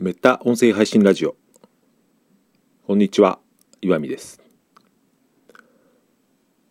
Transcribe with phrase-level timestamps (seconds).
[0.00, 1.34] メタ音声配信ラジオ。
[2.86, 3.40] こんにちは
[3.80, 4.40] 岩見です。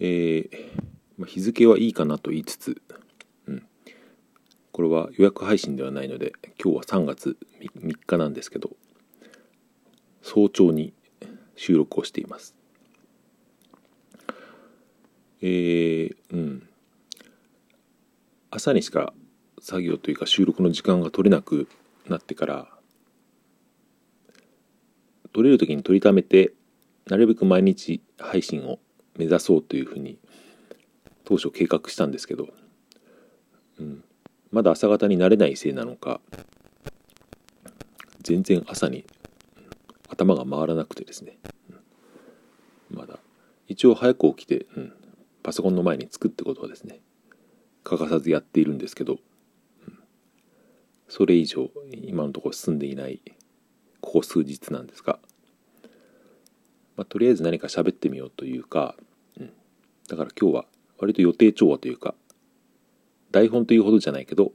[0.00, 0.50] えー
[1.16, 2.82] まあ、日付はいいかなと言いつつ、
[3.46, 3.62] うん、
[4.72, 7.36] これは予約配信ではないので今日は3月
[7.80, 8.70] 3, 日なんですけど
[10.22, 10.92] 早朝に
[11.54, 12.56] 収録をしています。
[15.42, 16.68] えー、うん。
[18.50, 19.14] 朝にしか
[19.60, 21.68] 作業というか収録の時間が取れなく
[22.08, 22.81] なってから
[25.32, 26.52] 取れる時に取りためて
[27.08, 28.78] なるべく毎日配信を
[29.18, 30.18] 目指そうというふうに
[31.24, 32.48] 当初計画したんですけど、
[33.78, 34.04] うん、
[34.50, 36.20] まだ朝方になれないせいなのか
[38.22, 39.04] 全然朝に
[40.08, 41.38] 頭が回らなくてですね、
[42.90, 43.18] うん、まだ
[43.66, 44.92] 一応早く起きて、うん、
[45.42, 47.00] パソコンの前につくってことはですね
[47.82, 49.98] 欠かさずやっているんですけど、うん、
[51.08, 53.20] それ以上今のところ進んでいない
[54.12, 55.18] ここ数日なんですが、
[56.96, 58.94] まあ、とりあえず何か喋ってみようというか、
[59.40, 59.50] うん、
[60.06, 60.64] だから今日は
[60.98, 62.14] 割と予定調和というか
[63.30, 64.52] 台本というほどじゃないけど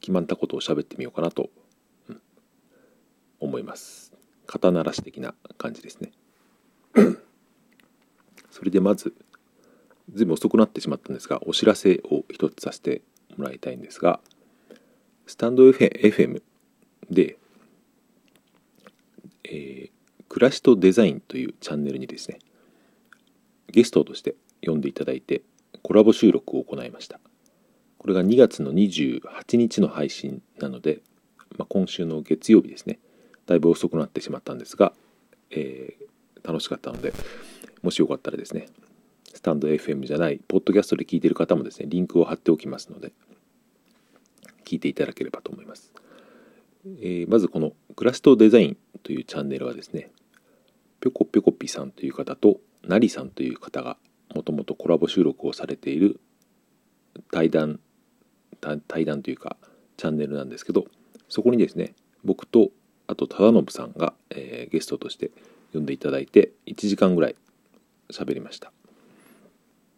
[0.00, 1.50] 決まったことを喋ってみようかなと、
[2.08, 2.20] うん、
[3.40, 4.12] 思います。
[4.46, 6.12] 肩慣らし的な感じですね。
[8.52, 9.12] それでまず
[10.14, 13.02] ずいぶん遅くなってしまったんですがお知らせを一つさせて
[13.36, 14.20] もらいたいんですが
[15.26, 16.42] スタンド FM
[17.10, 17.39] で
[19.50, 22.38] えー、暮らしとデザインというチャンネルにですね
[23.68, 24.34] ゲストとして
[24.64, 25.42] 呼んでいただいて
[25.82, 27.20] コラボ収録を行いました。
[28.00, 31.00] これが2月の28日の配信なので、
[31.58, 32.98] まあ、今週の月曜日ですね
[33.44, 34.94] だいぶ遅くなってしまったんですが、
[35.50, 37.12] えー、楽しかったので
[37.82, 38.68] もしよかったらですね
[39.34, 43.12] スタンド FM じゃないポッドキャストで聞いてる方もですねリンクを貼っておきますので
[44.64, 45.92] 聞いていただければと思います。
[46.86, 50.10] えー、まずこのクラストデザインというチャンネルはですね
[51.00, 53.96] ぴょこぴょこぴさんという方となりさんという方が
[54.34, 56.20] もともとコラボ収録をされている
[57.30, 57.80] 対談
[58.88, 59.56] 対談というか
[59.96, 60.86] チャンネルなんですけど
[61.28, 61.94] そこにですね
[62.24, 62.70] 僕と
[63.06, 65.30] あと忠信さんが、えー、ゲストとして
[65.72, 67.36] 呼んでいただいて1時間ぐらい
[68.12, 68.72] 喋りました。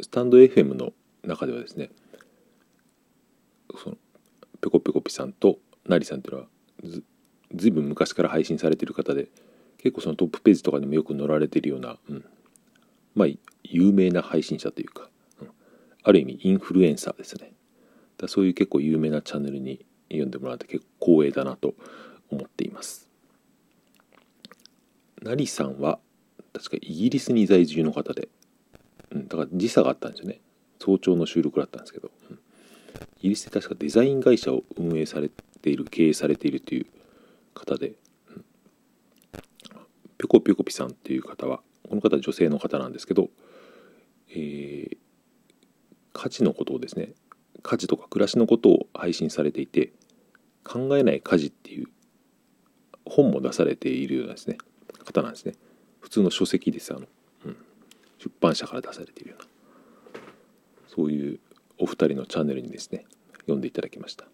[0.00, 0.92] スタンド FM の
[1.24, 1.90] 中ではですね
[3.82, 3.96] その
[4.60, 6.48] ぴょこぴょこぴさんとなりさんというのは
[6.84, 7.02] ず
[7.54, 9.28] ずいぶん昔から配信されてる方で
[9.78, 12.24] 結構そのトップページとかにもよく載られてるような、うん、
[13.14, 13.28] まあ
[13.62, 15.08] 有名な配信者というか、
[15.40, 15.48] うん、
[16.02, 17.52] ある意味インフルエンサーですね。
[18.18, 21.74] だそういう結構有名なチャンネルに読んでもらって結構光栄だなと
[22.30, 23.08] 思っています。
[25.22, 25.98] ナリさんは
[26.52, 28.28] 確かイギリスに在住の方で、
[29.10, 30.40] うん、だから時差があったんですよね。
[30.80, 32.38] 早朝の収録だったんですけど、うん、
[33.18, 36.86] イギリスで確かデザイン会社を運営されてている経営されているという
[37.54, 37.94] 方で、
[40.18, 43.30] ぴょこぴょこぴさんっていう方はこの方は女性の方なんですけど、
[44.30, 44.96] えー、
[46.12, 47.12] 家事のことをですね
[47.62, 49.92] 家事とか暮らしのことを配信されていて
[50.64, 51.86] 考えない家事っていう
[53.06, 54.58] 本も出されているようなですね
[55.04, 55.54] 方なんですね。
[56.00, 57.06] 普通の書籍ですあの、
[57.46, 57.56] うん、
[58.18, 59.48] 出版社から出されているような。
[60.88, 61.40] そういう
[61.78, 63.04] お二人のチャンネルにですね
[63.42, 64.26] 読んでいただきました。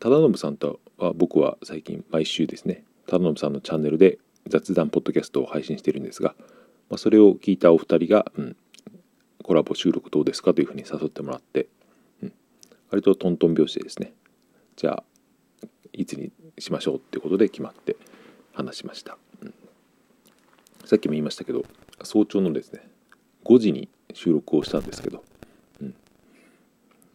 [0.00, 4.18] 忠信さんとは僕は最近毎週ですね忠信さんのチャンネルで
[4.48, 6.34] 雑談ポッドキャストを配信してるんですが、
[6.88, 8.56] まあ、それを聞いたお二人が、うん、
[9.42, 11.68] コラボ収録どうですかというふうに誘ってもらって、
[12.22, 12.32] うん、
[12.90, 14.12] 割とトントン拍子でですね
[14.76, 15.04] じゃあ
[15.92, 17.96] いつにしましょうってことで決まって
[18.52, 19.54] 話しました、うん、
[20.84, 21.64] さっきも言いましたけど
[22.02, 22.88] 早朝のですね
[23.46, 25.22] 5時に収録をしたんですけど、
[25.80, 25.94] うん。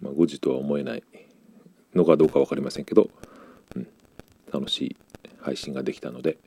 [0.02, 1.04] まあ、5時とは思えない
[1.96, 3.10] のかどうか分かりませんけど、
[3.76, 3.88] うん、
[4.52, 4.96] 楽しい
[5.40, 6.38] 配信ができたので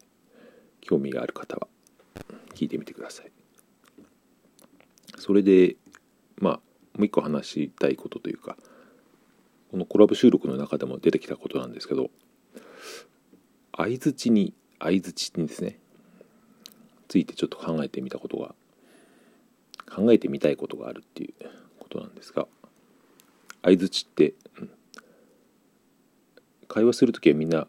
[0.80, 1.68] 興味がある方は
[2.54, 3.32] 聞いてみてください。
[5.18, 5.76] それで
[6.36, 6.54] まあ
[6.96, 8.56] もう一個話したいことというか
[9.70, 12.10] このコラボ収録の中でも出てきたことなんですけど
[13.76, 15.78] 相づちに相づちにですね
[17.08, 18.54] ついてちょっと考えてみたことが
[19.90, 21.34] 考えてみたいことがあるっていう
[21.78, 22.46] ことなんですが
[23.62, 24.70] 相づちって、うん、
[26.74, 27.68] 会話する時はみんな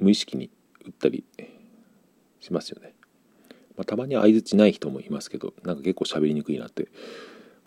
[0.00, 0.50] 無意識に
[0.84, 1.24] 打ったり
[2.40, 2.94] しますよね。
[3.76, 6.88] まあ、たまに相づちない人もいますけどなんか結構喋りにくいなって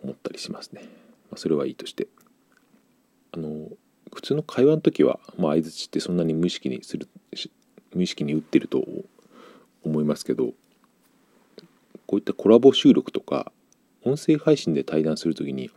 [0.03, 0.81] 思ったりしますね。
[1.31, 2.09] まあ、それはいいとして
[3.31, 3.69] あの
[4.13, 7.07] 普通の会話の時は、まあ、相づちってそんなに無意識にする
[7.95, 8.83] 無意識に打ってると
[9.85, 10.47] 思いますけど
[12.07, 13.53] こういったコラボ収録とか
[14.03, 15.71] 音声配信で対談する時に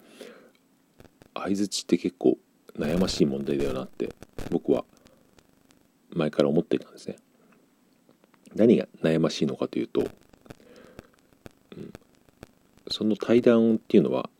[1.32, 2.38] 相づちって結構
[2.76, 4.12] 悩ましい問題だよなって
[4.50, 4.84] 僕は
[6.16, 7.16] 前から思っていたんですね
[8.54, 10.04] 何が悩ましいのかというと、う
[11.80, 11.92] ん、
[12.90, 14.30] その対談っていうのは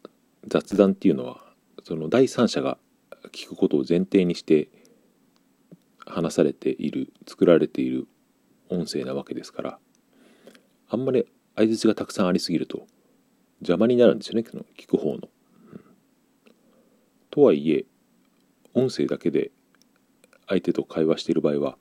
[0.47, 1.41] 雑談っていうのは
[1.85, 2.79] その第三者が
[3.33, 4.69] 聞くことを前提にして
[6.07, 8.07] 話されている作られている
[8.71, 9.79] 音声なわけですから
[10.89, 11.27] あんまり
[11.57, 12.87] 相づちがたくさんありすぎると
[13.61, 14.45] 邪魔になるんですよね
[14.79, 15.29] 聞く方の。
[17.31, 17.85] とはいえ
[18.75, 19.51] 音声だけで
[20.47, 21.77] 相手と会話している場合は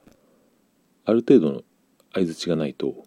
[1.06, 1.62] ある程度の
[2.14, 3.06] 相づちがないと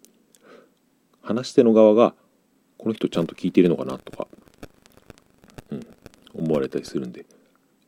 [1.21, 2.15] 話し手の側が
[2.77, 4.27] この人ちゃんと聞いてるのかなとか、
[5.71, 5.85] うん、
[6.33, 7.25] 思われたりするんで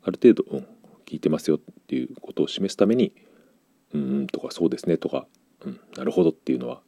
[0.04, 0.68] ある程度、うん、
[1.06, 3.14] 聞いてますよっていうことを示すために
[3.94, 5.28] 「うん」とか「そうですね」とか
[5.66, 6.82] 「うん、なるほど」っていうのは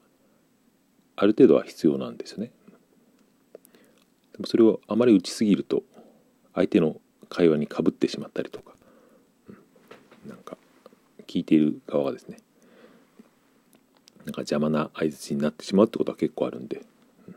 [1.16, 2.52] ある程度は必要なんですよね。
[4.34, 5.84] でもそれをあまり打ちすぎると
[6.56, 7.00] 相手の
[7.30, 8.73] 会話にかぶってしまったりと、か
[11.28, 12.38] 聞いている側がですね
[14.26, 16.86] なんか邪魔な相づちになってしまうってことは結構あるんで、
[17.28, 17.36] うん、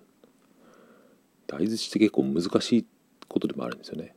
[1.49, 2.87] 相づちって結構難しい
[3.29, 4.15] ことでもあるんですよね。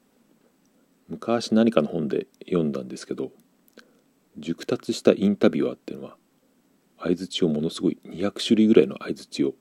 [1.07, 3.31] 昔何かの本で読んだんですけど
[4.38, 6.15] 熟達したインタビュアーっていうのは
[7.00, 9.54] 相づちをものすごい200種類ぐらいの相づちを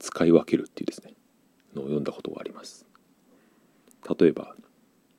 [0.00, 1.14] 使い分けるっていうですね
[1.76, 2.86] のを読んだことがあります。
[4.18, 4.56] 例えば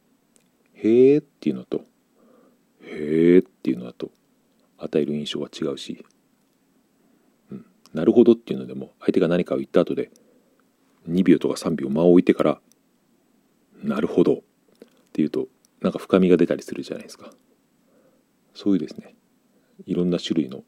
[0.76, 1.86] 「へえ」っていうのと
[2.86, 4.12] 「へえ」っていうのだと
[4.78, 6.06] 与える印象が違うし。
[7.52, 7.66] うん。
[7.94, 10.12] なるほどっていうのでも相手が何かを言った後で
[11.10, 12.62] 2秒とか3秒間を置いてから
[13.84, 14.36] なるほど。
[14.36, 14.42] っ
[15.14, 15.48] ていうと
[15.82, 17.32] なんか深みが出たりするじゃないですか。
[18.54, 19.16] そういうですね。
[19.86, 20.64] いろんな種類の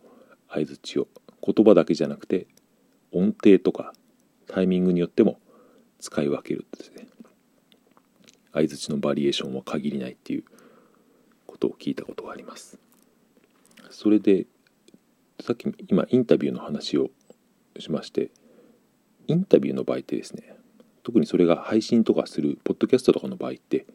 [0.50, 1.08] 相づちを
[1.42, 2.48] 言葉だけじゃなくて
[3.12, 3.94] 音程とか
[4.48, 5.40] タイミングによっても
[6.00, 7.08] 使い分けるですね。
[8.54, 10.44] 相づちのバリエーションは限りないっていう
[11.57, 12.77] ことを聞いたことがあります。
[13.89, 14.45] それで
[15.42, 17.09] さっき今インタビューの話を
[17.80, 18.31] しまして
[19.27, 20.56] インタビューの場合ってですね
[21.04, 23.86] 特にそれが配信とかするポッドキャストとかの場合って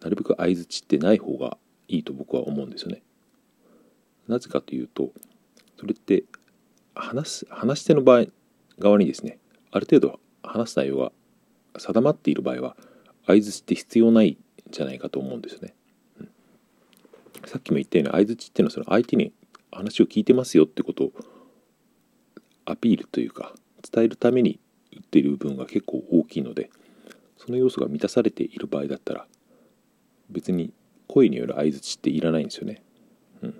[0.00, 1.58] なるべく相づちってない方が
[1.88, 3.02] いいと僕は思うんですよね。
[4.26, 5.10] なぜかというと
[5.78, 6.24] それって
[6.94, 8.26] 話す話し手の場合
[8.78, 9.38] 側にですね
[9.70, 11.12] ある程度話す内容が
[11.78, 12.76] 定まっている場合は
[13.26, 14.38] 相づちって必要ないん
[14.70, 15.74] じゃないかと思うんですよね、
[17.46, 19.32] さっきも言ったように相づちっていうのはその相手に
[19.72, 21.12] 話を聞いてますよってことを
[22.66, 23.54] アピールというか
[23.90, 24.60] 伝えるために
[24.90, 26.70] 言っている部分が結構大きいので
[27.36, 29.26] その要素が満たされている場合だったら
[30.28, 30.72] 別に
[31.08, 32.82] 声による相づちっていらないんですよね。
[33.42, 33.52] うん。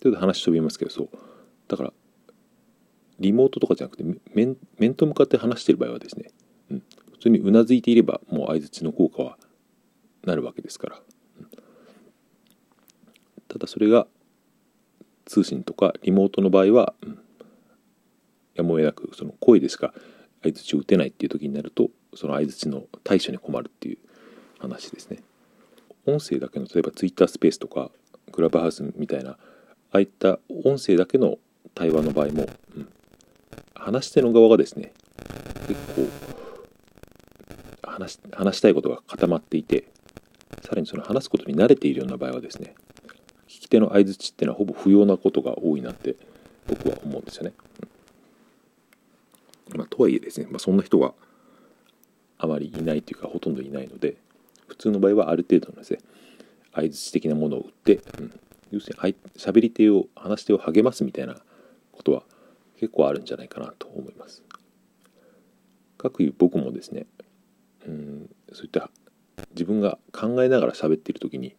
[0.00, 1.08] というと話飛びますけどそう
[1.68, 1.92] だから
[3.18, 4.04] リモートとかじゃなくて
[4.34, 6.30] 面面と向かって話してる場合はですね、
[6.70, 6.82] うん、
[7.12, 9.38] 普通にうなずいていればもう相づちの効果は
[10.24, 11.00] なるわけですから、
[13.54, 14.08] ただそれが
[15.26, 17.18] 通信とかリモートの場合は、うん、
[18.56, 19.94] やむを得なくその声でしか
[20.42, 23.98] 相づちを打てないっていう時になるとその相づちの対処に困るっていう
[24.58, 25.22] 話ですね。
[26.04, 27.92] 音声だけの例えば Twitter スペースとか
[28.32, 29.38] クラブハウスみたいなあ
[29.92, 31.38] あいった音声だけの
[31.76, 32.46] 対話の場合も、
[32.76, 32.88] うん、
[33.76, 34.92] 話し手の側がですね
[35.68, 36.08] 結構
[37.82, 39.84] 話話したいことが固まっていて
[40.62, 42.74] さらにその話すことに慣れているような場合はですね
[43.64, 46.16] き手の相づちっていうのはほぼ不要なことが多いなって
[46.66, 47.52] 僕は思うんですよね。
[49.74, 51.14] まあ、とはいえですね、まあ、そんな人が
[52.38, 54.16] あまりいないというかほとんどいないので
[54.68, 56.00] 普通の場合はある程度のですね
[56.74, 58.40] 相づち的なものを打って、うん、
[58.70, 61.36] 要するに喋り手を話し手を励ますみたいな
[61.92, 62.22] ことは
[62.78, 64.42] 結構あるんじゃないかなと思います。
[65.96, 67.06] かくいう僕もですね
[67.86, 68.90] うんそういった
[69.52, 71.56] 自分が考えながら喋っている時に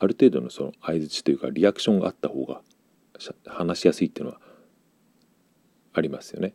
[0.00, 2.62] ある程度のその相づちというかリアクションがあった方が
[3.46, 4.40] 話しやすいっていうのは
[5.92, 6.54] ありますよね。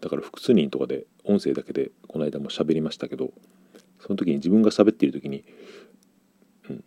[0.00, 3.32] だから複数人とかで音声だけでこの間も喋りましたけど
[4.00, 5.44] その時に自分が喋っている時に、
[6.68, 6.84] うん、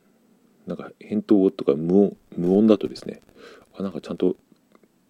[0.68, 3.22] なんか返答とか無音無音だとですね
[3.76, 4.36] あなんかちゃんと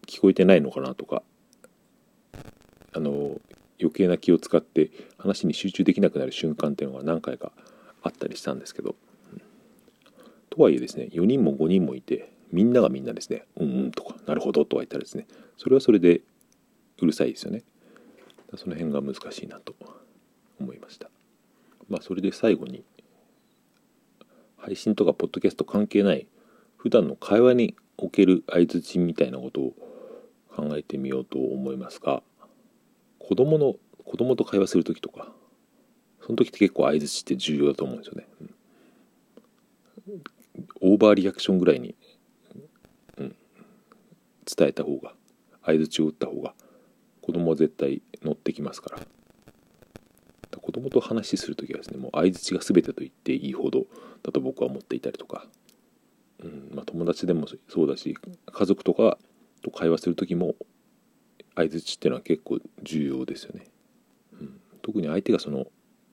[0.06, 1.22] 聞こえてないのかなとか
[2.94, 3.42] あの
[3.80, 7.52] 余計な気を使って話に集中できなくなる瞬間っていうのが何回か
[8.08, 8.96] あったりしたんですけど、
[9.34, 9.42] うん、
[10.50, 16.22] とはいえですね4人も5人もいてみんながみんなですね「うんうん」とか「なるほど」とか言ったらですねそれはそれで
[17.00, 17.64] うるさいですよね。
[18.56, 19.76] その辺が難しいなと
[20.60, 21.10] 思いました。
[21.90, 22.84] まあそれで最後に
[24.58, 26.28] 配信とかポッドキャスト関係ない
[26.78, 29.74] 普段の会話における相づちみたいなことを
[30.56, 32.22] 考えてみようと思いますが
[33.20, 35.32] 子供の子供と会話する時とか
[36.28, 38.28] その時って結構相づちって重要だと思うんですよね。
[40.82, 41.96] オーバーリアクションぐらいに、
[43.18, 43.36] うん、
[44.46, 45.14] 伝えた方が
[45.66, 46.54] 相づちを打った方が
[47.22, 49.00] 子供は絶対乗ってきますから。
[50.60, 53.86] 子供と話しする時はですねもう相づちが全てと言っていいほど
[54.22, 55.48] だと僕は思っていたりとか、
[56.44, 56.72] うん。
[56.76, 58.18] まあ、友達でもそうだし
[58.52, 59.18] 家族とか
[59.64, 60.56] と会話する時も
[61.56, 63.68] 相づちっていうのは結構重要ですよね、
[64.42, 65.68] うん、特に相手がその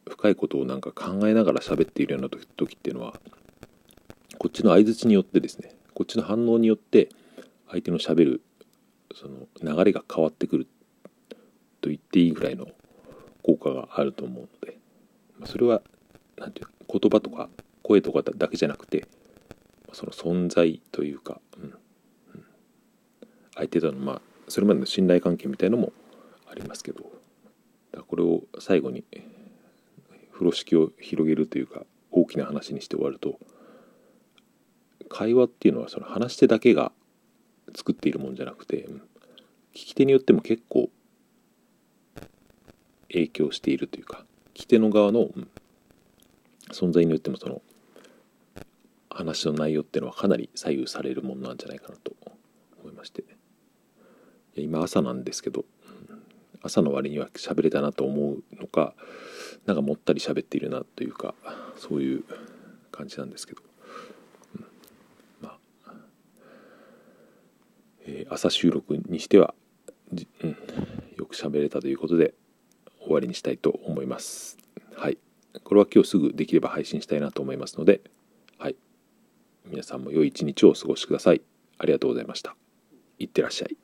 [0.08, 3.14] 深いことをなんか考えながら喋っているような時っていうのは
[4.38, 7.08] こっちの相づちによってですねこっちの反応によって
[7.70, 8.42] 相手のしゃべる
[9.14, 10.66] その流れが変わってくる
[11.80, 12.66] と言っていいぐらいの
[13.42, 14.78] 効果があると思うので
[15.44, 15.82] それは
[16.36, 17.48] 何て言う言葉とか
[17.82, 19.06] 声とかだけじゃなくて
[19.92, 21.74] その存在というか、うんうん、
[23.54, 25.92] 相手とのまあそれまでの信頼関係みたいのも
[26.50, 27.04] ありますけど
[28.08, 29.04] これを最後に
[30.34, 33.38] 風呂敷を広げるというか大きな話にして終わると
[35.08, 36.92] 会話っていうのはその話し手だけが
[37.74, 38.86] 作っているもんじゃなくて
[39.74, 40.90] 聞き手によっても結構
[43.08, 44.24] 影響しているというか
[44.54, 45.28] 聞き手の側の
[46.72, 47.62] 存在によってもその
[49.08, 52.12] 話の内容っていうのはかなり左右されるものなんじゃないかなと
[52.82, 53.24] 思いまして。
[54.56, 55.64] 今朝なんですけど
[56.62, 58.94] 朝の割には喋れたなと思うのか
[59.66, 61.34] なんかもったり喋っているなというか
[61.76, 62.24] そういう
[62.92, 63.62] 感じなんですけど
[68.06, 69.54] えー、朝収録にしては、
[70.12, 70.56] うん、
[71.16, 72.34] よく喋れたということで
[73.02, 74.58] 終わりにしたいと思います。
[74.96, 75.18] はい。
[75.62, 78.02] これは今日すぐできれば配信したいなと思いますので、
[78.58, 78.76] はい。
[79.66, 81.42] 皆さんも良い一日をお過ごしください。
[81.78, 82.56] ありがとうございました。
[83.18, 83.83] いってらっしゃい。